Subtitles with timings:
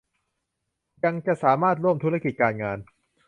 [1.03, 2.77] ยังจะสามารถร่วมธุรกิจการงาน